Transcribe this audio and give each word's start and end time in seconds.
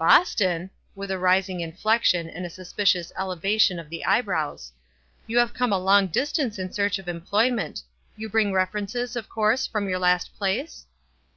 "Boston!" 0.00 0.68
with 0.96 1.10
the 1.10 1.16
rising 1.20 1.60
inflection, 1.60 2.28
and 2.28 2.44
a 2.44 2.50
suspicious 2.50 3.12
elevation 3.16 3.78
of 3.78 3.88
the 3.88 4.04
eyebrows. 4.04 4.72
"You 5.28 5.38
have 5.38 5.54
come 5.54 5.72
a 5.72 5.78
long 5.78 6.08
distance 6.08 6.58
in 6.58 6.72
search 6.72 6.98
of 6.98 7.06
employ 7.08 7.52
ment. 7.52 7.84
You 8.16 8.28
bring 8.28 8.52
references, 8.52 9.14
of 9.14 9.28
course, 9.28 9.64
from 9.64 9.88
your 9.88 10.00
last 10.00 10.34
place 10.34 10.86